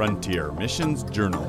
Frontier 0.00 0.50
Missions 0.52 1.04
Journal. 1.10 1.44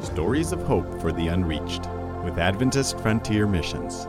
Stories 0.00 0.52
of 0.52 0.62
Hope 0.62 1.00
for 1.00 1.10
the 1.10 1.26
Unreached 1.26 1.88
with 2.22 2.38
Adventist 2.38 3.00
Frontier 3.00 3.48
Missions. 3.48 4.06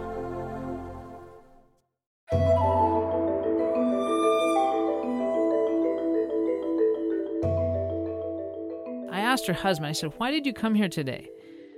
I 9.12 9.20
asked 9.20 9.48
her 9.48 9.54
husband, 9.54 9.88
I 9.88 9.94
said, 9.94 10.14
Why 10.18 10.30
did 10.30 10.46
you 10.46 10.54
come 10.54 10.76
here 10.76 10.90
today? 10.90 11.28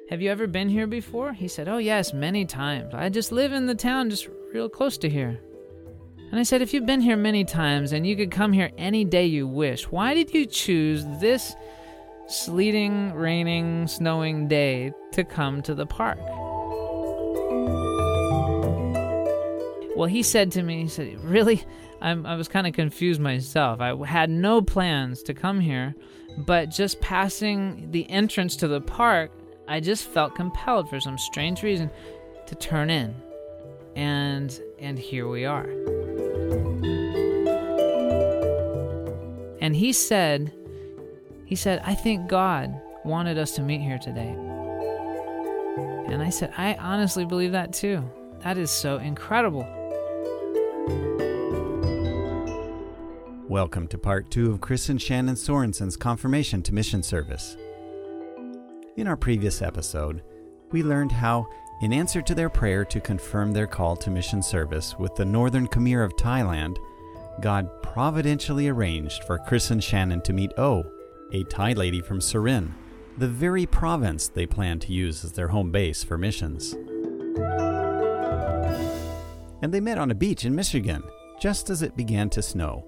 Have 0.09 0.21
you 0.21 0.29
ever 0.29 0.45
been 0.45 0.67
here 0.67 0.87
before? 0.87 1.31
He 1.31 1.47
said, 1.47 1.69
Oh, 1.69 1.77
yes, 1.77 2.11
many 2.11 2.43
times. 2.43 2.93
I 2.93 3.07
just 3.07 3.31
live 3.31 3.53
in 3.53 3.65
the 3.65 3.75
town 3.75 4.09
just 4.09 4.27
real 4.51 4.67
close 4.67 4.97
to 4.97 5.09
here. 5.09 5.39
And 6.33 6.39
I 6.39 6.43
said, 6.43 6.63
If 6.63 6.73
you've 6.73 6.87
been 6.87 7.01
here 7.01 7.15
many 7.15 7.45
times 7.45 7.91
and 7.91 8.07
you 8.07 8.15
could 8.15 8.31
come 8.31 8.53
here 8.53 8.71
any 8.75 9.05
day 9.05 9.27
you 9.27 9.47
wish, 9.47 9.91
why 9.91 10.15
did 10.15 10.33
you 10.33 10.47
choose 10.47 11.05
this 11.21 11.53
sleeting, 12.27 13.13
raining, 13.13 13.85
snowing 13.85 14.47
day 14.47 14.93
to 15.11 15.23
come 15.23 15.61
to 15.61 15.75
the 15.75 15.85
park? 15.85 16.17
Well, 19.95 20.07
he 20.07 20.23
said 20.23 20.51
to 20.53 20.63
me, 20.63 20.81
he 20.81 20.87
said, 20.87 21.23
Really? 21.23 21.63
I'm, 22.01 22.25
I 22.25 22.35
was 22.35 22.47
kind 22.47 22.65
of 22.65 22.73
confused 22.73 23.21
myself. 23.21 23.79
I 23.79 23.95
had 24.03 24.31
no 24.31 24.59
plans 24.59 25.21
to 25.23 25.35
come 25.35 25.59
here, 25.59 25.93
but 26.35 26.71
just 26.71 26.99
passing 26.99 27.91
the 27.91 28.09
entrance 28.09 28.55
to 28.55 28.67
the 28.67 28.81
park, 28.81 29.29
I 29.67 29.79
just 29.79 30.05
felt 30.05 30.33
compelled 30.33 30.89
for 30.89 30.99
some 30.99 31.19
strange 31.19 31.61
reason 31.61 31.91
to 32.47 32.55
turn 32.55 32.89
in. 32.89 33.13
And 33.95 34.59
and 34.79 34.97
here 34.97 35.27
we 35.27 35.45
are. 35.45 35.69
And 39.59 39.75
he 39.75 39.93
said, 39.93 40.53
he 41.45 41.55
said, 41.55 41.81
I 41.85 41.95
think 41.95 42.27
God 42.27 42.81
wanted 43.05 43.37
us 43.37 43.51
to 43.51 43.61
meet 43.61 43.81
here 43.81 43.97
today. 43.97 44.35
And 46.07 46.21
I 46.21 46.29
said, 46.29 46.53
I 46.57 46.75
honestly 46.75 47.25
believe 47.25 47.53
that 47.53 47.73
too. 47.73 48.03
That 48.41 48.57
is 48.57 48.69
so 48.69 48.97
incredible. 48.97 49.65
Welcome 53.47 53.87
to 53.89 53.97
part 53.97 54.31
two 54.31 54.51
of 54.51 54.61
Chris 54.61 54.89
and 54.89 55.01
Shannon 55.01 55.35
Sorensen's 55.35 55.95
confirmation 55.95 56.61
to 56.63 56.73
mission 56.73 57.03
service. 57.03 57.55
In 58.97 59.07
our 59.07 59.17
previous 59.17 59.61
episode, 59.61 60.23
we 60.71 60.83
learned 60.83 61.11
how, 61.11 61.47
in 61.83 61.91
answer 61.91 62.21
to 62.21 62.33
their 62.33 62.49
prayer 62.49 62.85
to 62.85 63.01
confirm 63.01 63.51
their 63.51 63.67
call 63.67 63.97
to 63.97 64.09
mission 64.09 64.41
service 64.41 64.97
with 64.97 65.13
the 65.15 65.25
Northern 65.25 65.67
Khmer 65.67 66.05
of 66.05 66.15
Thailand, 66.15 66.77
God 67.41 67.69
providentially 67.81 68.69
arranged 68.69 69.25
for 69.25 69.37
Chris 69.37 69.69
and 69.69 69.83
Shannon 69.83 70.21
to 70.21 70.31
meet 70.31 70.53
O, 70.57 70.85
a 71.33 71.43
Thai 71.43 71.73
lady 71.73 71.99
from 71.99 72.19
Surin, 72.19 72.71
the 73.17 73.27
very 73.27 73.65
province 73.65 74.29
they 74.29 74.45
plan 74.45 74.79
to 74.79 74.93
use 74.93 75.25
as 75.25 75.33
their 75.33 75.49
home 75.49 75.71
base 75.71 76.05
for 76.05 76.17
missions. 76.17 76.73
And 79.61 79.73
they 79.73 79.81
met 79.81 79.97
on 79.97 80.09
a 80.09 80.15
beach 80.15 80.45
in 80.45 80.55
Michigan, 80.55 81.03
just 81.41 81.69
as 81.69 81.81
it 81.81 81.97
began 81.97 82.29
to 82.29 82.41
snow. 82.41 82.87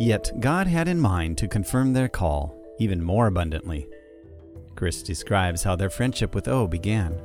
Yet 0.00 0.32
God 0.40 0.66
had 0.66 0.88
in 0.88 0.98
mind 0.98 1.38
to 1.38 1.46
confirm 1.46 1.92
their 1.92 2.08
call 2.08 2.60
even 2.80 3.00
more 3.00 3.28
abundantly. 3.28 3.86
Chris 4.76 5.02
describes 5.02 5.62
how 5.62 5.74
their 5.74 5.90
friendship 5.90 6.34
with 6.34 6.46
O 6.46 6.66
began. 6.66 7.18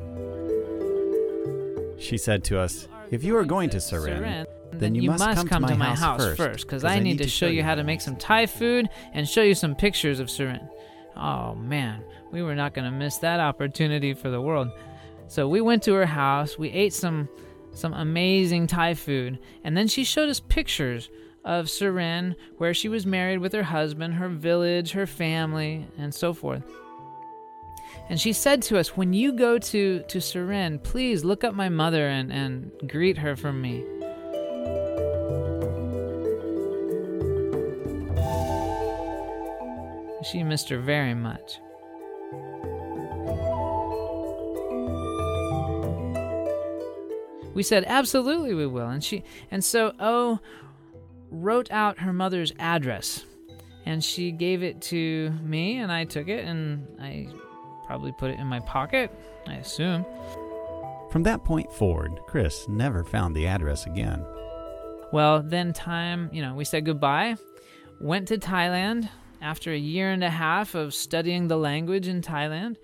She 2.00 2.18
said 2.18 2.44
to 2.46 2.60
us, 2.60 2.88
If 3.12 3.24
you 3.24 3.36
are 3.36 3.46
going 3.46 3.70
to 3.72 3.78
Surin, 3.78 4.48
then 4.72 4.96
you, 4.96 5.12
must, 5.12 5.48
come, 5.48 5.66
to 5.68 5.76
my, 5.76 5.94
house, 5.94 6.36
first, 6.36 6.66
because 6.66 6.84
I, 6.84 7.00
need 7.00 7.18
to 7.18 7.28
show 7.28 7.48
you 7.48 7.62
how 7.62 7.76
to 7.76 7.84
make 7.84 8.02
some 8.02 8.16
Thai 8.16 8.46
food 8.46 8.90
and 9.14 9.28
show 9.28 9.44
you 9.44 9.54
some 9.54 9.76
pictures 9.76 10.20
of 10.20 10.28
Surin. 10.28 10.68
Oh 11.16 11.54
man, 11.56 12.04
we 12.32 12.42
were 12.42 12.56
not 12.56 12.74
going 12.74 12.86
to 12.86 12.92
miss 12.92 13.18
that 13.18 13.40
opportunity 13.40 14.14
for 14.14 14.30
the 14.30 14.42
world. 14.42 14.70
So 15.28 15.48
we 15.48 15.62
went 15.62 15.84
to 15.84 15.94
her 15.94 16.06
house, 16.06 16.58
we 16.58 16.70
ate 16.70 16.94
some 16.94 17.30
some 17.74 17.94
amazing 17.94 18.68
Thai 18.68 18.96
food, 18.96 19.40
and 19.64 19.78
then 19.78 19.88
she 19.88 20.04
showed 20.04 20.30
us 20.30 20.40
pictures 20.40 21.10
of 21.44 21.66
Surin, 21.66 22.36
where 22.58 22.74
she 22.74 22.90
was 22.90 23.06
married 23.06 23.40
with 23.40 23.54
her 23.54 23.64
husband, 23.64 24.16
her 24.16 24.30
village, 24.30 24.92
her 24.92 25.08
family, 25.08 25.88
and 25.98 26.14
so 26.14 26.34
forth. 26.34 26.64
And 28.10 28.20
she 28.20 28.34
said 28.34 28.62
to 28.64 28.78
us, 28.78 28.98
When 28.98 29.14
you 29.14 29.32
go 29.32 29.58
to, 29.58 30.04
to 30.08 30.18
Surin, 30.18 30.82
please 30.84 31.24
look 31.24 31.44
up 31.44 31.54
my 31.54 31.70
mother 31.70 32.08
and, 32.08 32.32
and 32.32 32.72
greet 32.88 33.18
her 33.18 33.36
from 33.36 33.62
me. 33.62 33.84
She 40.24 40.44
missed 40.44 40.70
her 40.70 40.80
very 40.80 41.16
much. 41.16 41.60
We 47.54 47.64
said, 47.64 47.84
Absolutely, 47.88 48.54
we 48.54 48.68
will. 48.68 48.88
And 48.88 49.04
she 49.04 49.24
and 49.50 49.64
so 49.64 49.94
oh 50.00 50.40
wrote 51.32 51.72
out 51.72 52.00
her 52.00 52.14
mother's 52.14 52.54
address 52.60 53.26
and 53.86 54.04
she 54.04 54.32
gave 54.32 54.64
it 54.64 54.82
to 54.82 55.32
me 55.42 55.78
and 55.78 55.92
I 55.92 56.04
took 56.04 56.28
it 56.28 56.46
and 56.46 56.86
I 57.00 57.30
probably 57.92 58.14
put 58.14 58.32
it 58.32 58.40
in 58.40 58.48
my 58.48 58.62
pocket, 58.62 59.12
I 59.48 59.56
assume. 59.56 60.06
From 61.12 61.24
that 61.24 61.44
point 61.44 61.70
forward, 61.74 62.22
Chris 62.26 62.70
never 62.70 63.04
found 63.04 63.36
the 63.36 63.46
address 63.46 63.86
again. 63.86 64.26
Well, 65.12 65.44
then 65.44 65.74
time, 65.74 66.30
you 66.32 66.42
know, 66.42 66.56
we 66.56 66.64
said 66.64 66.86
goodbye, 66.86 67.36
went 68.00 68.30
to 68.30 68.38
Thailand 68.38 69.10
after 69.42 69.74
a 69.74 69.78
year 69.78 70.10
and 70.10 70.24
a 70.24 70.30
half 70.30 70.74
of 70.74 70.94
studying 70.94 71.50
the 71.50 71.58
language 71.58 72.08
in 72.08 72.22
Thailand. 72.22 72.78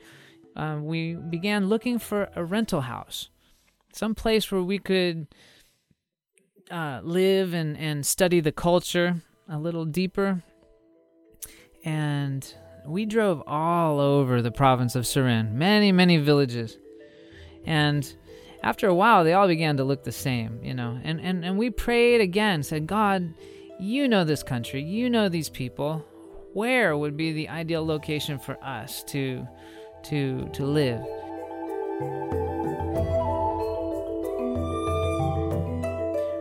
Uh, 0.58 0.80
we 0.82 1.14
began 1.14 1.70
looking 1.70 2.00
for 2.00 2.28
a 2.36 2.44
rental 2.44 2.82
house, 2.82 3.30
some 3.94 4.14
place 4.14 4.52
where 4.52 4.62
we 4.62 4.78
could 4.78 5.28
uh, 6.70 7.00
live 7.02 7.54
and, 7.54 7.78
and 7.78 8.06
study 8.06 8.42
the 8.42 8.52
culture 8.52 9.22
a 9.48 9.58
little 9.58 9.86
deeper. 9.86 10.44
And 11.86 12.54
we 12.88 13.06
drove 13.06 13.44
all 13.46 14.00
over 14.00 14.42
the 14.42 14.52
province 14.52 14.96
of 14.96 15.04
Surin, 15.04 15.52
many, 15.54 15.92
many 15.92 16.18
villages. 16.18 16.78
And 17.66 18.12
after 18.64 18.88
a 18.88 18.96
while, 18.96 19.24
they 19.24 19.34
all 19.34 19.48
began 19.48 19.78
to 19.78 19.84
look 19.84 20.04
the 20.04 20.12
same, 20.12 20.60
you 20.64 20.74
know. 20.74 21.00
And, 21.04 21.20
and, 21.20 21.44
and 21.46 21.58
we 21.58 21.70
prayed 21.70 22.22
again, 22.22 22.64
said, 22.64 22.88
God, 22.88 23.34
you 23.80 24.08
know 24.08 24.24
this 24.24 24.44
country, 24.44 24.82
you 24.82 25.10
know 25.10 25.30
these 25.30 25.50
people. 25.50 26.06
Where 26.54 26.98
would 26.98 27.18
be 27.18 27.34
the 27.34 27.50
ideal 27.50 27.86
location 27.86 28.40
for 28.40 28.58
us 28.64 29.04
to, 29.06 29.48
to, 30.06 30.50
to 30.54 30.66
live? 30.66 31.06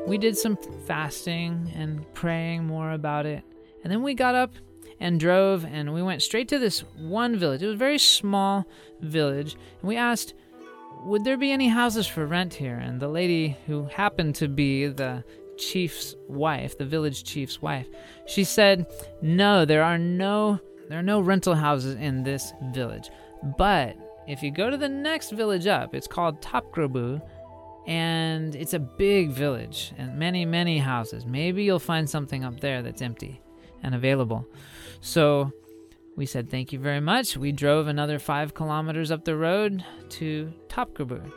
we 0.06 0.18
did 0.18 0.38
some 0.38 0.56
fasting 0.86 1.70
and 1.74 2.10
praying 2.14 2.64
more 2.64 2.92
about 2.92 3.26
it. 3.26 3.42
And 3.82 3.92
then 3.92 4.02
we 4.02 4.14
got 4.14 4.34
up 4.34 4.54
and 5.00 5.20
drove 5.20 5.64
and 5.64 5.92
we 5.92 6.02
went 6.02 6.22
straight 6.22 6.48
to 6.48 6.58
this 6.58 6.80
one 6.98 7.36
village. 7.36 7.62
It 7.62 7.66
was 7.66 7.74
a 7.74 7.78
very 7.78 7.98
small 7.98 8.64
village. 9.00 9.54
And 9.80 9.88
we 9.88 9.96
asked, 9.96 10.34
would 11.04 11.24
there 11.24 11.36
be 11.36 11.52
any 11.52 11.68
houses 11.68 12.06
for 12.06 12.26
rent 12.26 12.54
here? 12.54 12.76
And 12.76 13.00
the 13.00 13.08
lady 13.08 13.56
who 13.66 13.84
happened 13.86 14.34
to 14.36 14.48
be 14.48 14.86
the 14.86 15.24
chief's 15.56 16.14
wife, 16.28 16.76
the 16.78 16.84
village 16.84 17.24
chief's 17.24 17.62
wife, 17.62 17.86
she 18.26 18.44
said, 18.44 18.86
"No, 19.22 19.64
there 19.64 19.84
are 19.84 19.98
no 19.98 20.60
there 20.88 20.98
are 20.98 21.02
no 21.02 21.20
rental 21.20 21.54
houses 21.54 21.96
in 21.96 22.22
this 22.22 22.52
village. 22.72 23.10
But 23.58 23.96
if 24.28 24.42
you 24.42 24.50
go 24.50 24.70
to 24.70 24.76
the 24.76 24.88
next 24.88 25.30
village 25.30 25.66
up, 25.66 25.94
it's 25.94 26.06
called 26.06 26.40
Tapgrabu, 26.40 27.20
and 27.86 28.54
it's 28.54 28.74
a 28.74 28.78
big 28.78 29.30
village 29.30 29.92
and 29.98 30.18
many, 30.18 30.44
many 30.44 30.78
houses. 30.78 31.26
Maybe 31.26 31.64
you'll 31.64 31.78
find 31.78 32.08
something 32.08 32.44
up 32.44 32.60
there 32.60 32.82
that's 32.82 33.02
empty 33.02 33.40
and 33.82 33.94
available. 33.94 34.46
So 35.00 35.52
we 36.16 36.26
said 36.26 36.50
thank 36.50 36.72
you 36.72 36.78
very 36.78 37.00
much. 37.00 37.36
We 37.36 37.52
drove 37.52 37.86
another 37.86 38.18
five 38.18 38.54
kilometers 38.54 39.10
up 39.10 39.24
the 39.24 39.36
road 39.36 39.84
to 40.10 40.52
Topkabu. 40.68 41.30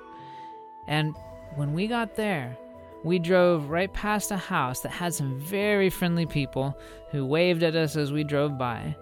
And 0.87 1.15
when 1.55 1.73
we 1.73 1.87
got 1.87 2.15
there, 2.15 2.57
we 3.03 3.19
drove 3.19 3.69
right 3.69 3.93
past 3.93 4.31
a 4.31 4.37
house 4.37 4.81
that 4.81 4.89
had 4.89 5.13
some 5.13 5.39
very 5.39 5.89
friendly 5.89 6.25
people 6.25 6.77
who 7.11 7.25
waved 7.25 7.63
at 7.63 7.75
us 7.75 7.95
as 7.95 8.11
we 8.11 8.23
drove 8.23 8.57
by. 8.57 8.95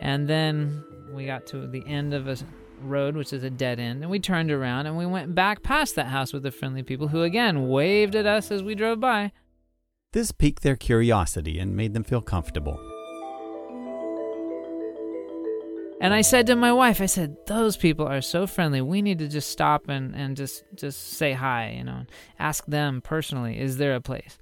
And 0.00 0.28
then 0.28 0.84
we 1.12 1.26
got 1.26 1.46
to 1.48 1.66
the 1.66 1.84
end 1.86 2.14
of 2.14 2.28
a 2.28 2.36
road, 2.82 3.16
which 3.16 3.32
is 3.32 3.44
a 3.44 3.50
dead 3.50 3.78
end, 3.78 4.02
and 4.02 4.10
we 4.10 4.18
turned 4.18 4.50
around 4.50 4.86
and 4.86 4.96
we 4.96 5.06
went 5.06 5.34
back 5.34 5.62
past 5.62 5.94
that 5.96 6.06
house 6.06 6.32
with 6.32 6.42
the 6.42 6.50
friendly 6.50 6.82
people 6.82 7.08
who 7.08 7.22
again 7.22 7.68
waved 7.68 8.14
at 8.14 8.26
us 8.26 8.50
as 8.50 8.62
we 8.62 8.74
drove 8.74 9.00
by. 9.00 9.32
This 10.12 10.32
piqued 10.32 10.64
their 10.64 10.74
curiosity 10.76 11.60
and 11.60 11.76
made 11.76 11.94
them 11.94 12.02
feel 12.02 12.20
comfortable. 12.20 12.80
And 16.00 16.12
I 16.14 16.22
said 16.22 16.46
to 16.46 16.56
my 16.56 16.72
wife, 16.72 17.00
I 17.00 17.06
said, 17.06 17.36
those 17.46 17.76
people 17.76 18.06
are 18.08 18.22
so 18.22 18.46
friendly. 18.46 18.80
We 18.80 19.02
need 19.02 19.18
to 19.20 19.28
just 19.28 19.50
stop 19.50 19.88
and, 19.88 20.14
and 20.16 20.36
just 20.36 20.64
just 20.74 21.12
say 21.12 21.32
hi, 21.32 21.74
you 21.76 21.84
know, 21.84 22.06
ask 22.38 22.64
them 22.66 23.02
personally, 23.02 23.60
is 23.60 23.76
there 23.76 23.94
a 23.94 24.00
place? 24.00 24.38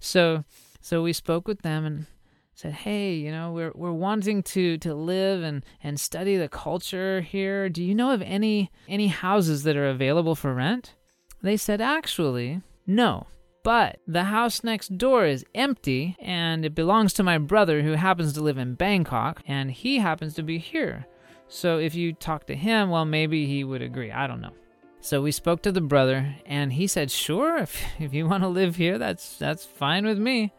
So 0.00 0.44
So 0.80 1.02
we 1.02 1.12
spoke 1.12 1.48
with 1.48 1.62
them 1.62 1.84
and 1.84 2.06
said, 2.54 2.72
"Hey, 2.72 3.14
you 3.14 3.32
know, 3.32 3.52
we're 3.52 3.72
we're 3.74 3.92
wanting 3.92 4.42
to 4.54 4.78
to 4.78 4.94
live 4.94 5.42
and 5.42 5.64
and 5.82 5.98
study 5.98 6.36
the 6.36 6.48
culture 6.48 7.22
here. 7.22 7.68
Do 7.68 7.82
you 7.82 7.94
know 7.94 8.12
of 8.12 8.22
any 8.22 8.70
any 8.86 9.08
houses 9.08 9.62
that 9.64 9.76
are 9.76 9.88
available 9.88 10.34
for 10.34 10.54
rent?" 10.54 10.94
They 11.42 11.56
said, 11.56 11.80
"Actually, 11.80 12.60
no. 12.86 13.26
But 13.66 13.98
the 14.06 14.22
house 14.22 14.62
next 14.62 14.96
door 14.96 15.26
is 15.26 15.44
empty 15.52 16.14
and 16.20 16.64
it 16.64 16.72
belongs 16.72 17.12
to 17.14 17.24
my 17.24 17.36
brother 17.36 17.82
who 17.82 17.94
happens 17.94 18.32
to 18.34 18.40
live 18.40 18.58
in 18.58 18.74
Bangkok 18.74 19.42
and 19.44 19.72
he 19.72 19.98
happens 19.98 20.34
to 20.34 20.44
be 20.44 20.58
here. 20.58 21.08
So 21.48 21.78
if 21.78 21.92
you 21.92 22.12
talk 22.12 22.46
to 22.46 22.54
him, 22.54 22.90
well, 22.90 23.04
maybe 23.04 23.44
he 23.46 23.64
would 23.64 23.82
agree. 23.82 24.12
I 24.12 24.28
don't 24.28 24.40
know." 24.40 24.52
So 25.00 25.20
we 25.20 25.32
spoke 25.32 25.62
to 25.62 25.72
the 25.72 25.80
brother 25.80 26.36
and 26.46 26.74
he 26.74 26.86
said, 26.86 27.10
"Sure, 27.10 27.56
if 27.56 27.84
if 27.98 28.14
you 28.14 28.28
want 28.28 28.44
to 28.44 28.48
live 28.48 28.76
here, 28.76 28.98
that's 28.98 29.36
that's 29.36 29.64
fine 29.64 30.06
with 30.06 30.18
me." 30.20 30.52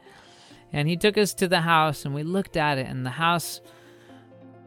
And 0.74 0.89
he 0.89 0.98
took 0.98 1.18
us 1.18 1.33
to 1.36 1.48
the 1.48 1.62
house 1.62 2.03
and 2.03 2.13
we 2.13 2.24
looked 2.24 2.57
at 2.57 2.77
it 2.77 2.88
and 2.88 3.06
the 3.06 3.12
house 3.12 3.62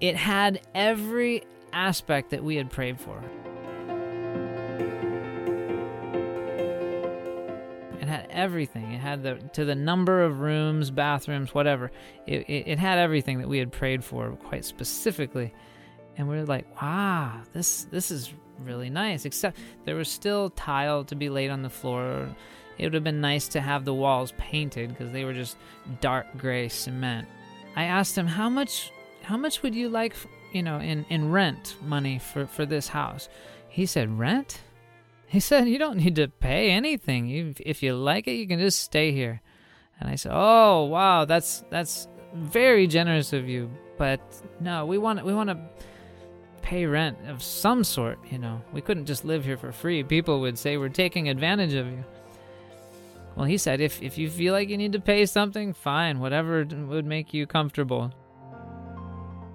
it 0.00 0.16
had 0.16 0.62
every 0.74 1.42
aspect 1.74 2.30
that 2.30 2.42
we 2.42 2.56
had 2.56 2.70
prayed 2.70 2.98
for. 2.98 3.22
Had 8.10 8.26
everything. 8.30 8.92
It 8.92 9.00
had 9.00 9.22
the 9.22 9.36
to 9.54 9.64
the 9.64 9.74
number 9.74 10.22
of 10.22 10.40
rooms, 10.40 10.90
bathrooms, 10.90 11.54
whatever. 11.54 11.90
It, 12.26 12.48
it, 12.48 12.68
it 12.68 12.78
had 12.78 12.98
everything 12.98 13.38
that 13.38 13.48
we 13.48 13.58
had 13.58 13.72
prayed 13.72 14.04
for 14.04 14.32
quite 14.44 14.64
specifically. 14.64 15.54
And 16.16 16.28
we 16.28 16.36
are 16.36 16.44
like, 16.44 16.66
wow, 16.80 17.40
this 17.52 17.84
this 17.84 18.10
is 18.10 18.32
really 18.58 18.90
nice. 18.90 19.24
Except 19.24 19.56
there 19.84 19.96
was 19.96 20.08
still 20.08 20.50
tile 20.50 21.04
to 21.04 21.14
be 21.14 21.30
laid 21.30 21.50
on 21.50 21.62
the 21.62 21.70
floor 21.70 22.28
it 22.80 22.84
would 22.84 22.94
have 22.94 23.04
been 23.04 23.20
nice 23.20 23.46
to 23.48 23.60
have 23.60 23.84
the 23.84 23.92
walls 23.92 24.32
painted 24.38 24.88
because 24.88 25.12
they 25.12 25.26
were 25.26 25.34
just 25.34 25.58
dark 26.00 26.26
gray 26.38 26.70
cement. 26.70 27.28
I 27.76 27.84
asked 27.84 28.16
him 28.16 28.26
how 28.26 28.48
much 28.48 28.90
how 29.20 29.36
much 29.36 29.62
would 29.62 29.74
you 29.74 29.90
like, 29.90 30.16
you 30.52 30.62
know, 30.62 30.78
in 30.78 31.04
in 31.10 31.30
rent 31.30 31.76
money 31.82 32.18
for 32.18 32.46
for 32.46 32.64
this 32.64 32.88
house? 32.88 33.28
He 33.68 33.84
said 33.84 34.18
rent? 34.18 34.62
He 35.30 35.38
said 35.38 35.68
you 35.68 35.78
don't 35.78 35.98
need 35.98 36.16
to 36.16 36.26
pay 36.26 36.72
anything. 36.72 37.54
If 37.60 37.84
you 37.84 37.94
like 37.94 38.26
it, 38.26 38.32
you 38.32 38.48
can 38.48 38.58
just 38.58 38.80
stay 38.80 39.12
here. 39.12 39.40
And 40.00 40.10
I 40.10 40.16
said, 40.16 40.32
"Oh, 40.34 40.86
wow, 40.86 41.24
that's 41.24 41.62
that's 41.70 42.08
very 42.34 42.88
generous 42.88 43.32
of 43.32 43.48
you, 43.48 43.70
but 43.96 44.20
no, 44.58 44.86
we 44.86 44.98
want 44.98 45.24
we 45.24 45.32
want 45.32 45.50
to 45.50 45.58
pay 46.62 46.84
rent 46.84 47.16
of 47.28 47.44
some 47.44 47.84
sort, 47.84 48.18
you 48.28 48.38
know. 48.38 48.60
We 48.72 48.80
couldn't 48.80 49.06
just 49.06 49.24
live 49.24 49.44
here 49.44 49.56
for 49.56 49.70
free. 49.70 50.02
People 50.02 50.40
would 50.40 50.58
say 50.58 50.76
we're 50.76 50.88
taking 50.88 51.28
advantage 51.28 51.74
of 51.74 51.86
you." 51.86 52.04
Well, 53.36 53.46
he 53.46 53.56
said, 53.56 53.80
if, 53.80 54.02
if 54.02 54.18
you 54.18 54.28
feel 54.28 54.52
like 54.52 54.68
you 54.68 54.76
need 54.76 54.92
to 54.92 55.00
pay 55.00 55.24
something, 55.24 55.72
fine, 55.72 56.18
whatever 56.18 56.66
would 56.88 57.06
make 57.06 57.32
you 57.32 57.46
comfortable. 57.46 58.12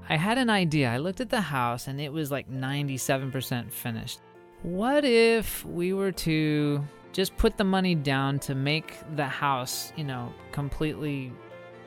I 0.08 0.16
had 0.16 0.38
an 0.38 0.50
idea. 0.50 0.90
I 0.90 0.98
looked 0.98 1.20
at 1.20 1.30
the 1.30 1.42
house 1.42 1.88
and 1.88 2.00
it 2.00 2.14
was 2.14 2.32
like 2.32 2.50
97% 2.50 3.74
finished. 3.74 4.22
What 4.64 5.06
if 5.06 5.64
we 5.66 5.94
were 5.94 6.12
to 6.12 6.84
just 7.12 7.38
put 7.38 7.58
the 7.58 7.64
money 7.64 7.96
down 7.96 8.40
to 8.40 8.56
make 8.56 8.98
the 9.16 9.26
house, 9.26 9.94
you 9.96 10.04
know, 10.04 10.34
completely 10.52 11.32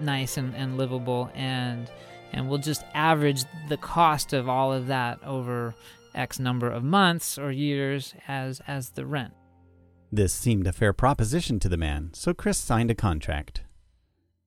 nice 0.00 0.36
and, 0.36 0.54
and 0.54 0.78
livable 0.78 1.30
and 1.34 1.90
and 2.32 2.48
we'll 2.48 2.58
just 2.58 2.84
average 2.94 3.44
the 3.68 3.76
cost 3.76 4.32
of 4.32 4.48
all 4.48 4.72
of 4.72 4.86
that 4.88 5.18
over 5.24 5.74
X 6.14 6.38
number 6.38 6.70
of 6.70 6.84
months 6.84 7.38
or 7.38 7.50
years 7.50 8.14
as 8.26 8.60
as 8.66 8.90
the 8.90 9.06
rent. 9.06 9.34
This 10.10 10.32
seemed 10.32 10.66
a 10.66 10.72
fair 10.72 10.92
proposition 10.92 11.58
to 11.60 11.68
the 11.68 11.76
man, 11.76 12.10
so 12.14 12.32
Chris 12.32 12.56
signed 12.58 12.90
a 12.90 12.94
contract. 12.94 13.62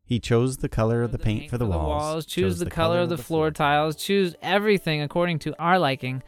He 0.04 0.20
chose 0.20 0.58
the 0.58 0.68
color 0.68 1.04
of 1.04 1.12
the, 1.12 1.20
paint, 1.20 1.50
for 1.50 1.58
the, 1.58 1.66
walls, 1.66 2.04
walls, 2.04 2.26
choose 2.26 2.60
the, 2.60 2.70
color, 2.70 3.00
of 3.00 3.10
the, 3.10 3.18
floor, 3.18 3.44
floor 3.44 3.52
tiles, 3.52 3.96
choose 3.96 4.36
everything 4.42 5.02
according 5.02 5.40
to 5.40 5.56
our 5.58 5.80
liking. 5.80 6.22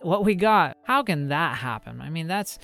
What 0.00 0.24
we 0.24 0.34
got, 0.34 0.76
how 0.84 1.02
can 1.02 1.28
that 1.28 1.58
happen? 1.58 2.00
I 2.00 2.10
mean, 2.10 2.28
that's 2.28 2.58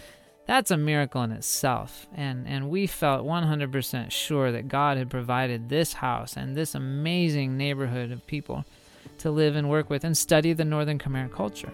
that's 0.46 0.70
a 0.70 0.76
miracle 0.76 1.22
in 1.22 1.32
itself. 1.32 2.06
And 2.14 2.46
and 2.46 2.68
we 2.70 2.86
felt 2.86 3.26
100% 3.26 4.10
sure 4.10 4.52
that 4.52 4.68
God 4.68 4.96
had 4.96 5.10
provided 5.10 5.68
this 5.68 5.94
house 5.94 6.36
and 6.36 6.56
this 6.56 6.74
amazing 6.74 7.56
neighborhood 7.56 8.12
of 8.12 8.26
people 8.26 8.64
to 9.18 9.30
live 9.30 9.56
and 9.56 9.68
work 9.68 9.90
with 9.90 10.04
and 10.04 10.16
study 10.16 10.52
the 10.52 10.64
Northern 10.64 10.98
Khmer 10.98 11.32
culture. 11.32 11.72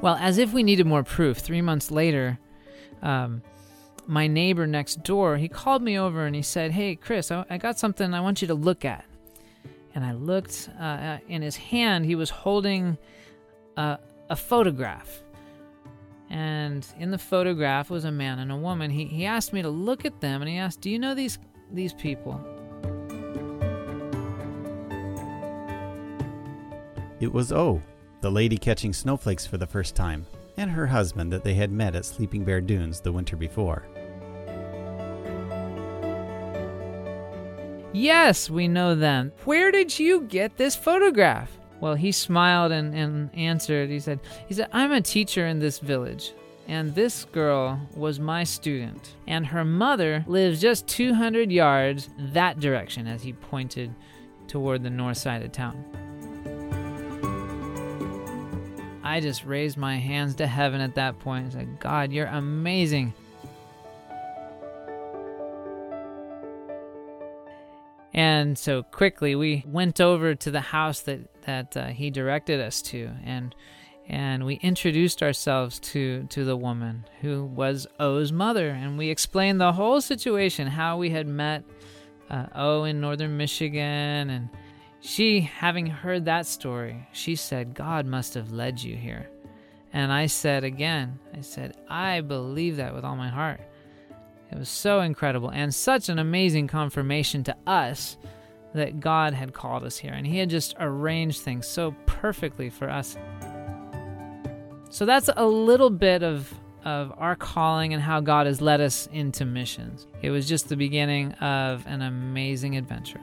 Well, 0.00 0.16
as 0.20 0.38
if 0.38 0.52
we 0.52 0.62
needed 0.62 0.86
more 0.86 1.02
proof, 1.02 1.38
three 1.38 1.60
months 1.60 1.90
later, 1.90 2.38
um, 3.02 3.42
my 4.06 4.26
neighbor 4.26 4.66
next 4.66 5.02
door, 5.02 5.36
he 5.36 5.48
called 5.48 5.82
me 5.82 5.98
over 5.98 6.24
and 6.24 6.36
he 6.36 6.42
said, 6.42 6.70
Hey, 6.72 6.94
Chris, 6.94 7.30
I, 7.30 7.44
I 7.50 7.58
got 7.58 7.78
something 7.78 8.14
I 8.14 8.20
want 8.20 8.40
you 8.40 8.48
to 8.48 8.54
look 8.54 8.84
at. 8.84 9.04
And 9.98 10.06
I 10.06 10.12
looked 10.12 10.70
uh, 10.78 10.84
uh 10.84 11.18
in 11.26 11.42
his 11.42 11.56
hand, 11.56 12.06
he 12.06 12.14
was 12.14 12.30
holding 12.30 12.96
a, 13.76 13.98
a 14.30 14.36
photograph. 14.36 15.24
And 16.30 16.86
in 17.00 17.10
the 17.10 17.18
photograph 17.18 17.90
was 17.90 18.04
a 18.04 18.12
man 18.12 18.38
and 18.38 18.52
a 18.52 18.56
woman. 18.56 18.92
He, 18.92 19.06
he 19.06 19.26
asked 19.26 19.52
me 19.52 19.60
to 19.60 19.68
look 19.68 20.04
at 20.04 20.20
them 20.20 20.40
and 20.40 20.48
he 20.48 20.56
asked, 20.56 20.82
Do 20.82 20.88
you 20.88 21.00
know 21.00 21.16
these, 21.16 21.40
these 21.72 21.92
people? 21.92 22.40
It 27.18 27.32
was 27.32 27.50
O, 27.50 27.82
the 28.20 28.30
lady 28.30 28.56
catching 28.56 28.92
snowflakes 28.92 29.48
for 29.48 29.56
the 29.56 29.66
first 29.66 29.96
time, 29.96 30.26
and 30.56 30.70
her 30.70 30.86
husband 30.86 31.32
that 31.32 31.42
they 31.42 31.54
had 31.54 31.72
met 31.72 31.96
at 31.96 32.04
Sleeping 32.04 32.44
Bear 32.44 32.60
Dunes 32.60 33.00
the 33.00 33.10
winter 33.10 33.36
before. 33.36 33.88
Yes, 37.92 38.50
we 38.50 38.68
know 38.68 38.94
them. 38.94 39.32
Where 39.44 39.70
did 39.70 39.98
you 39.98 40.22
get 40.22 40.56
this 40.56 40.76
photograph? 40.76 41.50
Well, 41.80 41.94
he 41.94 42.12
smiled 42.12 42.72
and, 42.72 42.94
and 42.94 43.34
answered. 43.34 43.88
He 43.88 44.00
said, 44.00 44.20
he 44.46 44.54
said, 44.54 44.68
I'm 44.72 44.92
a 44.92 45.00
teacher 45.00 45.46
in 45.46 45.58
this 45.58 45.78
village, 45.78 46.32
and 46.66 46.94
this 46.94 47.24
girl 47.24 47.80
was 47.94 48.20
my 48.20 48.44
student, 48.44 49.14
and 49.26 49.46
her 49.46 49.64
mother 49.64 50.24
lives 50.26 50.60
just 50.60 50.86
200 50.88 51.50
yards 51.50 52.10
that 52.18 52.60
direction 52.60 53.06
as 53.06 53.22
he 53.22 53.32
pointed 53.32 53.94
toward 54.48 54.82
the 54.82 54.90
north 54.90 55.18
side 55.18 55.42
of 55.42 55.52
town. 55.52 55.84
I 59.02 59.20
just 59.20 59.46
raised 59.46 59.78
my 59.78 59.96
hands 59.96 60.34
to 60.34 60.46
heaven 60.46 60.82
at 60.82 60.96
that 60.96 61.18
point 61.20 61.44
and 61.44 61.52
said, 61.52 61.80
God, 61.80 62.12
you're 62.12 62.26
amazing. 62.26 63.14
And 68.18 68.58
so 68.58 68.82
quickly 68.82 69.36
we 69.36 69.62
went 69.64 70.00
over 70.00 70.34
to 70.34 70.50
the 70.50 70.60
house 70.60 71.02
that 71.02 71.20
that 71.42 71.76
uh, 71.76 71.86
he 71.86 72.10
directed 72.10 72.58
us 72.60 72.82
to, 72.82 73.10
and 73.24 73.54
and 74.08 74.44
we 74.44 74.54
introduced 74.56 75.22
ourselves 75.22 75.78
to 75.92 76.24
to 76.30 76.44
the 76.44 76.56
woman 76.56 77.04
who 77.20 77.44
was 77.44 77.86
O's 78.00 78.32
mother, 78.32 78.70
and 78.70 78.98
we 78.98 79.08
explained 79.10 79.60
the 79.60 79.72
whole 79.72 80.00
situation, 80.00 80.66
how 80.66 80.98
we 80.98 81.10
had 81.10 81.28
met 81.28 81.62
uh, 82.28 82.46
O 82.56 82.82
in 82.82 83.00
northern 83.00 83.36
Michigan, 83.36 84.30
and 84.30 84.48
she, 84.98 85.42
having 85.42 85.86
heard 85.86 86.24
that 86.24 86.46
story, 86.46 87.06
she 87.12 87.36
said, 87.36 87.72
God 87.72 88.04
must 88.04 88.34
have 88.34 88.50
led 88.50 88.82
you 88.82 88.96
here. 88.96 89.30
And 89.92 90.12
I 90.12 90.26
said 90.26 90.64
again, 90.64 91.20
I 91.32 91.42
said, 91.42 91.76
I 91.88 92.20
believe 92.22 92.78
that 92.78 92.96
with 92.96 93.04
all 93.04 93.14
my 93.14 93.28
heart. 93.28 93.60
It 94.50 94.58
was 94.58 94.68
so 94.68 95.00
incredible 95.00 95.50
and 95.50 95.74
such 95.74 96.08
an 96.08 96.18
amazing 96.18 96.68
confirmation 96.68 97.44
to 97.44 97.56
us 97.66 98.16
that 98.74 99.00
God 99.00 99.34
had 99.34 99.52
called 99.52 99.84
us 99.84 99.98
here 99.98 100.12
and 100.12 100.26
He 100.26 100.38
had 100.38 100.50
just 100.50 100.74
arranged 100.78 101.40
things 101.40 101.66
so 101.66 101.94
perfectly 102.06 102.70
for 102.70 102.88
us. 102.88 103.16
So 104.90 105.04
that's 105.04 105.28
a 105.36 105.46
little 105.46 105.90
bit 105.90 106.22
of, 106.22 106.52
of 106.84 107.12
our 107.18 107.36
calling 107.36 107.92
and 107.92 108.02
how 108.02 108.20
God 108.20 108.46
has 108.46 108.60
led 108.60 108.80
us 108.80 109.08
into 109.12 109.44
missions. 109.44 110.06
It 110.22 110.30
was 110.30 110.48
just 110.48 110.68
the 110.68 110.76
beginning 110.76 111.32
of 111.34 111.86
an 111.86 112.02
amazing 112.02 112.76
adventure 112.76 113.20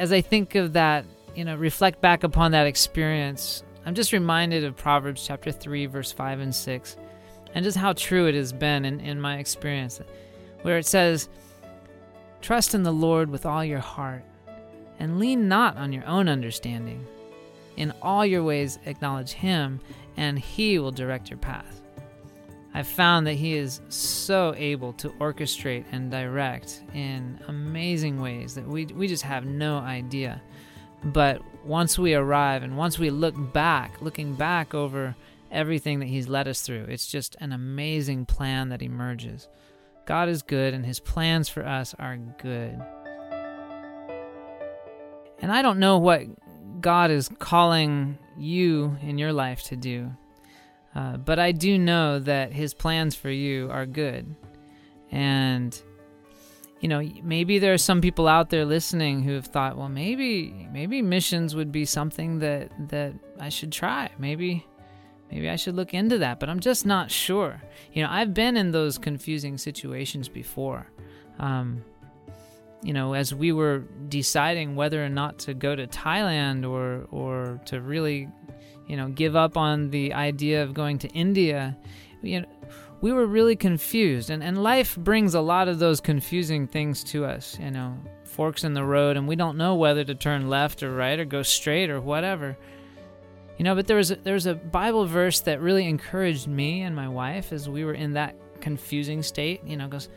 as 0.00 0.12
I 0.12 0.22
think 0.22 0.54
of 0.54 0.72
that, 0.72 1.04
you 1.34 1.44
know, 1.44 1.54
reflect 1.56 2.00
back 2.00 2.24
upon 2.24 2.52
that 2.52 2.66
experience, 2.66 3.62
I'm 3.84 3.94
just 3.94 4.12
reminded 4.12 4.64
of 4.64 4.74
Proverbs 4.74 5.26
chapter 5.26 5.52
3, 5.52 5.84
verse 5.86 6.10
5 6.10 6.40
and 6.40 6.54
6, 6.54 6.96
and 7.54 7.64
just 7.64 7.76
how 7.76 7.92
true 7.92 8.26
it 8.26 8.34
has 8.34 8.52
been 8.52 8.84
in, 8.84 9.00
in 9.00 9.20
my 9.20 9.38
experience, 9.38 10.00
where 10.62 10.78
it 10.78 10.86
says, 10.86 11.28
Trust 12.40 12.74
in 12.74 12.82
the 12.82 12.92
Lord 12.92 13.28
with 13.28 13.44
all 13.44 13.64
your 13.64 13.80
heart, 13.80 14.24
and 14.98 15.18
lean 15.18 15.48
not 15.48 15.76
on 15.76 15.92
your 15.92 16.06
own 16.06 16.28
understanding. 16.28 17.06
In 17.76 17.92
all 18.02 18.24
your 18.24 18.42
ways, 18.42 18.78
acknowledge 18.86 19.32
Him, 19.32 19.80
and 20.16 20.38
He 20.38 20.78
will 20.78 20.90
direct 20.90 21.30
your 21.30 21.38
path. 21.38 21.80
I've 22.72 22.86
found 22.86 23.26
that 23.26 23.34
he 23.34 23.54
is 23.54 23.80
so 23.88 24.54
able 24.56 24.92
to 24.94 25.08
orchestrate 25.10 25.84
and 25.90 26.10
direct 26.10 26.82
in 26.94 27.40
amazing 27.48 28.20
ways 28.20 28.54
that 28.54 28.66
we, 28.66 28.86
we 28.86 29.08
just 29.08 29.24
have 29.24 29.44
no 29.44 29.78
idea. 29.78 30.40
But 31.02 31.42
once 31.64 31.98
we 31.98 32.14
arrive 32.14 32.62
and 32.62 32.76
once 32.76 32.98
we 32.98 33.10
look 33.10 33.34
back, 33.52 34.00
looking 34.00 34.34
back 34.34 34.74
over 34.74 35.16
everything 35.50 36.00
that 36.00 36.08
He's 36.08 36.28
led 36.28 36.48
us 36.48 36.62
through. 36.62 36.84
It's 36.88 37.06
just 37.06 37.36
an 37.40 37.52
amazing 37.52 38.26
plan 38.26 38.68
that 38.70 38.82
emerges. 38.82 39.48
God 40.06 40.28
is 40.28 40.42
good, 40.42 40.74
and 40.74 40.84
His 40.84 41.00
plans 41.00 41.48
for 41.48 41.64
us 41.64 41.94
are 41.98 42.16
good. 42.16 42.80
And 45.42 45.50
I 45.50 45.62
don't 45.62 45.78
know 45.78 45.98
what 45.98 46.22
God 46.80 47.10
is 47.10 47.28
calling 47.38 48.18
you 48.38 48.96
in 49.02 49.18
your 49.18 49.32
life 49.32 49.62
to 49.64 49.76
do, 49.76 50.10
uh, 50.94 51.16
but 51.16 51.38
I 51.38 51.52
do 51.52 51.78
know 51.78 52.18
that 52.18 52.52
His 52.52 52.74
plans 52.74 53.14
for 53.14 53.30
you 53.30 53.70
are 53.70 53.86
good. 53.86 54.34
And 55.10 55.80
you 56.80 56.88
know, 56.88 57.02
maybe 57.22 57.58
there 57.58 57.74
are 57.74 57.78
some 57.78 58.00
people 58.00 58.26
out 58.26 58.48
there 58.48 58.64
listening 58.64 59.22
who 59.22 59.34
have 59.34 59.46
thought, 59.46 59.76
well, 59.76 59.90
maybe 59.90 60.66
maybe 60.72 61.02
missions 61.02 61.54
would 61.54 61.70
be 61.70 61.84
something 61.84 62.38
that 62.38 62.72
that 62.88 63.12
I 63.38 63.50
should 63.50 63.70
try. 63.70 64.10
Maybe 64.18 64.66
maybe 65.30 65.48
I 65.48 65.56
should 65.56 65.74
look 65.74 65.94
into 65.94 66.18
that, 66.18 66.40
but 66.40 66.48
I'm 66.48 66.60
just 66.60 66.84
not 66.86 67.10
sure. 67.10 67.62
You 67.92 68.02
know, 68.02 68.08
I've 68.10 68.34
been 68.34 68.56
in 68.56 68.72
those 68.72 68.98
confusing 68.98 69.58
situations 69.58 70.28
before. 70.28 70.86
Um, 71.38 71.84
you 72.82 72.92
know, 72.92 73.12
as 73.14 73.34
we 73.34 73.52
were 73.52 73.84
deciding 74.08 74.74
whether 74.74 75.04
or 75.04 75.08
not 75.08 75.38
to 75.40 75.54
go 75.54 75.76
to 75.76 75.86
Thailand 75.86 76.68
or 76.68 77.06
or 77.10 77.60
to 77.66 77.80
really, 77.80 78.28
you 78.86 78.96
know, 78.96 79.08
give 79.08 79.36
up 79.36 79.56
on 79.56 79.90
the 79.90 80.14
idea 80.14 80.62
of 80.62 80.72
going 80.72 80.98
to 80.98 81.08
India, 81.08 81.76
you 82.22 82.40
know, 82.40 82.46
we 83.00 83.12
were 83.12 83.26
really 83.26 83.56
confused. 83.56 84.30
And, 84.30 84.42
and 84.42 84.62
life 84.62 84.96
brings 84.96 85.34
a 85.34 85.40
lot 85.40 85.68
of 85.68 85.78
those 85.78 86.00
confusing 86.00 86.66
things 86.66 87.02
to 87.04 87.24
us, 87.24 87.58
you 87.60 87.70
know, 87.70 87.96
forks 88.24 88.64
in 88.64 88.74
the 88.74 88.84
road, 88.84 89.16
and 89.16 89.26
we 89.28 89.36
don't 89.36 89.56
know 89.56 89.74
whether 89.74 90.04
to 90.04 90.14
turn 90.14 90.48
left 90.48 90.82
or 90.82 90.94
right 90.94 91.18
or 91.18 91.24
go 91.24 91.42
straight 91.42 91.90
or 91.90 92.00
whatever. 92.00 92.56
You 93.60 93.64
know, 93.64 93.74
but 93.74 93.86
there 93.86 93.98
was 93.98 94.10
a, 94.10 94.16
there 94.16 94.32
was 94.32 94.46
a 94.46 94.54
Bible 94.54 95.04
verse 95.04 95.40
that 95.40 95.60
really 95.60 95.84
encouraged 95.86 96.48
me 96.48 96.80
and 96.80 96.96
my 96.96 97.10
wife 97.10 97.52
as 97.52 97.68
we 97.68 97.84
were 97.84 97.92
in 97.92 98.14
that 98.14 98.34
confusing 98.62 99.22
state, 99.22 99.62
you 99.66 99.76
know, 99.76 99.86
because 99.86 100.08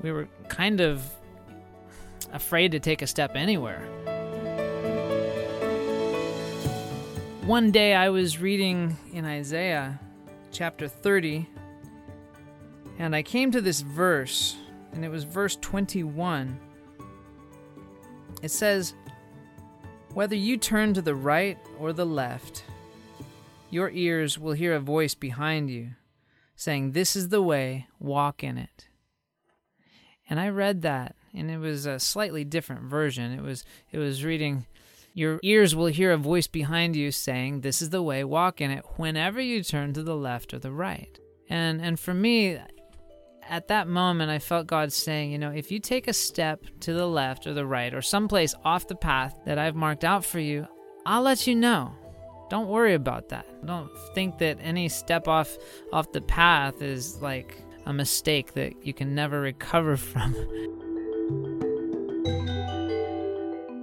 we 0.00 0.10
were 0.10 0.26
kind 0.48 0.80
of 0.80 1.04
afraid 2.32 2.72
to 2.72 2.80
take 2.80 3.02
a 3.02 3.06
step 3.06 3.32
anywhere. 3.34 3.82
One 7.44 7.70
day 7.70 7.94
I 7.94 8.08
was 8.08 8.38
reading 8.38 8.96
in 9.12 9.26
Isaiah 9.26 10.00
chapter 10.50 10.88
30, 10.88 11.46
and 12.98 13.14
I 13.14 13.22
came 13.22 13.50
to 13.50 13.60
this 13.60 13.82
verse, 13.82 14.56
and 14.94 15.04
it 15.04 15.10
was 15.10 15.24
verse 15.24 15.54
21. 15.56 16.58
It 18.40 18.50
says, 18.50 18.94
Whether 20.14 20.36
you 20.36 20.56
turn 20.56 20.94
to 20.94 21.02
the 21.02 21.14
right 21.14 21.58
or 21.78 21.92
the 21.92 22.06
left, 22.06 22.64
your 23.70 23.90
ears 23.90 24.38
will 24.38 24.52
hear 24.52 24.74
a 24.74 24.80
voice 24.80 25.14
behind 25.14 25.70
you 25.70 25.90
saying, 26.56 26.92
This 26.92 27.16
is 27.16 27.28
the 27.28 27.42
way, 27.42 27.86
walk 27.98 28.44
in 28.44 28.58
it. 28.58 28.88
And 30.28 30.38
I 30.38 30.48
read 30.48 30.82
that, 30.82 31.16
and 31.34 31.50
it 31.50 31.58
was 31.58 31.86
a 31.86 31.98
slightly 31.98 32.44
different 32.44 32.82
version. 32.82 33.32
It 33.32 33.42
was 33.42 33.64
it 33.90 33.98
was 33.98 34.24
reading 34.24 34.66
your 35.12 35.40
ears 35.42 35.74
will 35.74 35.86
hear 35.86 36.12
a 36.12 36.16
voice 36.16 36.46
behind 36.46 36.94
you 36.94 37.10
saying, 37.10 37.60
This 37.60 37.82
is 37.82 37.90
the 37.90 38.02
way, 38.02 38.24
walk 38.24 38.60
in 38.60 38.70
it, 38.70 38.84
whenever 38.96 39.40
you 39.40 39.62
turn 39.62 39.92
to 39.94 40.02
the 40.02 40.16
left 40.16 40.54
or 40.54 40.58
the 40.58 40.72
right. 40.72 41.18
And 41.48 41.80
and 41.80 41.98
for 41.98 42.14
me, 42.14 42.58
at 43.48 43.68
that 43.68 43.88
moment, 43.88 44.30
I 44.30 44.38
felt 44.38 44.68
God 44.68 44.92
saying, 44.92 45.32
you 45.32 45.38
know, 45.38 45.50
if 45.50 45.72
you 45.72 45.80
take 45.80 46.06
a 46.06 46.12
step 46.12 46.64
to 46.80 46.92
the 46.92 47.06
left 47.06 47.46
or 47.48 47.54
the 47.54 47.66
right 47.66 47.92
or 47.92 48.00
someplace 48.00 48.54
off 48.64 48.86
the 48.86 48.94
path 48.94 49.36
that 49.44 49.58
I've 49.58 49.74
marked 49.74 50.04
out 50.04 50.24
for 50.24 50.38
you, 50.38 50.68
I'll 51.04 51.22
let 51.22 51.46
you 51.48 51.56
know. 51.56 51.92
Don't 52.50 52.66
worry 52.66 52.94
about 52.94 53.28
that. 53.28 53.46
Don't 53.64 53.90
think 54.12 54.38
that 54.38 54.58
any 54.60 54.88
step 54.88 55.28
off 55.28 55.56
off 55.92 56.10
the 56.10 56.20
path 56.20 56.82
is 56.82 57.22
like 57.22 57.56
a 57.86 57.92
mistake 57.92 58.54
that 58.54 58.84
you 58.84 58.92
can 58.92 59.14
never 59.14 59.40
recover 59.40 59.96
from. 60.10 60.34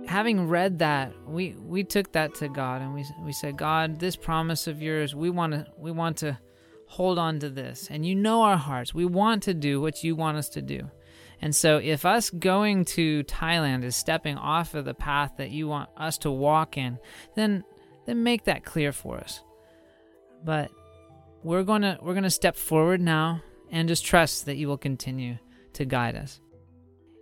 Having 0.05 0.49
read 0.49 0.79
that, 0.79 1.13
we 1.25 1.55
we 1.65 1.85
took 1.85 2.11
that 2.11 2.35
to 2.35 2.49
God 2.49 2.81
and 2.81 2.93
we 2.93 3.05
we 3.23 3.31
said, 3.31 3.57
God, 3.57 3.99
this 3.99 4.17
promise 4.17 4.67
of 4.67 4.81
yours, 4.81 5.15
we 5.15 5.29
want 5.29 5.53
to 5.53 5.65
we 5.77 5.91
want 5.91 6.17
to 6.17 6.37
hold 6.87 7.17
on 7.17 7.39
to 7.39 7.49
this. 7.49 7.87
And 7.89 8.05
you 8.05 8.15
know 8.15 8.41
our 8.41 8.57
hearts. 8.57 8.93
We 8.93 9.05
want 9.05 9.43
to 9.43 9.53
do 9.53 9.79
what 9.79 10.03
you 10.03 10.15
want 10.15 10.37
us 10.37 10.49
to 10.49 10.61
do. 10.61 10.89
And 11.41 11.55
so, 11.55 11.77
if 11.77 12.03
us 12.03 12.31
going 12.31 12.85
to 12.85 13.23
Thailand 13.25 13.83
is 13.83 13.95
stepping 13.95 14.37
off 14.37 14.73
of 14.73 14.85
the 14.85 14.93
path 14.93 15.33
that 15.37 15.51
you 15.51 15.67
want 15.67 15.89
us 15.95 16.17
to 16.19 16.31
walk 16.31 16.77
in, 16.77 16.97
then 17.35 17.63
then 18.07 18.23
make 18.23 18.45
that 18.45 18.65
clear 18.65 18.91
for 18.91 19.17
us. 19.17 19.43
But 20.43 20.71
we're 21.43 21.63
going 21.63 21.83
to 21.83 21.99
we're 22.01 22.13
going 22.13 22.23
to 22.23 22.31
step 22.31 22.55
forward 22.55 22.99
now 22.99 23.43
and 23.69 23.87
just 23.87 24.03
trust 24.03 24.47
that 24.47 24.57
you 24.57 24.67
will 24.67 24.77
continue 24.77 25.37
to 25.73 25.85
guide 25.85 26.15
us. 26.15 26.39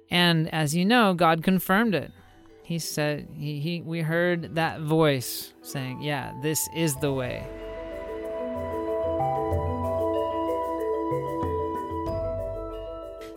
And 0.10 0.54
as 0.54 0.76
you 0.76 0.86
know, 0.86 1.14
God 1.14 1.44
confirmed 1.44 1.96
it. 1.96 2.12
He 2.64 2.80
said 2.80 3.28
he, 3.34 3.60
he 3.60 3.82
we 3.82 4.02
heard 4.02 4.56
that 4.56 4.80
voice 4.80 5.54
saying, 5.62 6.02
"Yeah, 6.02 6.34
this 6.42 6.68
is 6.76 6.96
the 6.96 7.12
way." 7.12 7.46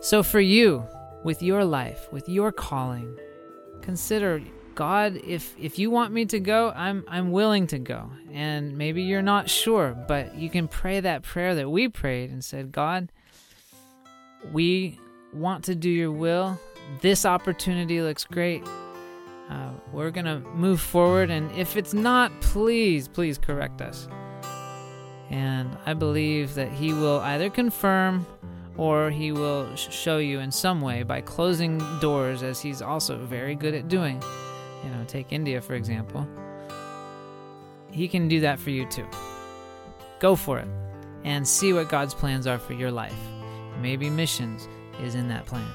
So, 0.01 0.23
for 0.23 0.39
you, 0.39 0.87
with 1.23 1.43
your 1.43 1.65
life, 1.65 2.07
with 2.11 2.29
your 2.29 2.51
calling, 2.51 3.17
consider 3.81 4.41
God, 4.79 5.19
if 5.27 5.53
if 5.59 5.77
you 5.77 5.91
want 5.91 6.13
me 6.13 6.25
to 6.27 6.39
go, 6.39 6.71
I'm 6.73 7.03
I'm 7.09 7.33
willing 7.33 7.67
to 7.67 7.79
go. 7.79 8.09
And 8.31 8.77
maybe 8.77 9.03
you're 9.03 9.21
not 9.21 9.49
sure, 9.49 9.93
but 10.07 10.35
you 10.35 10.49
can 10.49 10.69
pray 10.69 11.01
that 11.01 11.21
prayer 11.21 11.53
that 11.55 11.69
we 11.69 11.89
prayed 11.89 12.29
and 12.31 12.41
said, 12.41 12.71
God, 12.71 13.11
we 14.53 14.97
want 15.33 15.65
to 15.65 15.75
do 15.75 15.89
your 15.89 16.13
will. 16.13 16.57
This 17.01 17.25
opportunity 17.25 18.01
looks 18.01 18.23
great. 18.23 18.63
Uh, 19.49 19.71
we're 19.91 20.11
gonna 20.11 20.39
move 20.55 20.79
forward, 20.79 21.29
and 21.29 21.51
if 21.57 21.75
it's 21.75 21.93
not, 21.93 22.31
please, 22.39 23.09
please 23.09 23.37
correct 23.37 23.81
us. 23.81 24.07
And 25.29 25.77
I 25.85 25.93
believe 25.93 26.55
that 26.55 26.71
He 26.71 26.93
will 26.93 27.19
either 27.19 27.49
confirm 27.49 28.25
or 28.77 29.09
he 29.09 29.33
will 29.33 29.75
show 29.75 30.19
you 30.19 30.39
in 30.39 30.49
some 30.49 30.79
way 30.79 31.03
by 31.03 31.19
closing 31.19 31.79
doors, 31.99 32.43
as 32.43 32.61
he's 32.61 32.81
also 32.81 33.17
very 33.17 33.53
good 33.53 33.73
at 33.73 33.89
doing. 33.89 34.23
You 34.83 34.89
know, 34.91 35.03
take 35.07 35.31
India, 35.31 35.61
for 35.61 35.75
example. 35.75 36.27
He 37.91 38.07
can 38.07 38.27
do 38.27 38.39
that 38.41 38.59
for 38.59 38.69
you 38.69 38.85
too. 38.85 39.07
Go 40.19 40.35
for 40.35 40.59
it 40.59 40.67
and 41.23 41.47
see 41.47 41.73
what 41.73 41.89
God's 41.89 42.13
plans 42.13 42.47
are 42.47 42.59
for 42.59 42.73
your 42.73 42.91
life. 42.91 43.17
Maybe 43.81 44.09
missions 44.09 44.67
is 45.01 45.15
in 45.15 45.27
that 45.29 45.45
plan. 45.45 45.67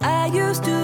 I 0.00 0.30
used 0.32 0.64
to 0.64 0.77